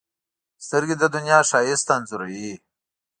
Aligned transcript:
سترګې 0.65 0.95
د 0.99 1.03
دنیا 1.15 1.39
ښایست 1.49 1.87
انځوروي 1.95 2.51